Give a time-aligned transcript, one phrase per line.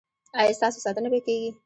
[0.39, 1.49] ایا ستاسو ساتنه به کیږي؟